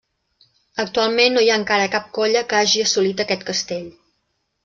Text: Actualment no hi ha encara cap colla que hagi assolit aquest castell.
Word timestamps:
Actualment 0.83 1.35
no 1.37 1.43
hi 1.47 1.51
ha 1.51 1.57
encara 1.61 1.91
cap 1.97 2.09
colla 2.19 2.43
que 2.53 2.59
hagi 2.61 2.83
assolit 2.87 3.23
aquest 3.25 3.47
castell. 3.51 3.87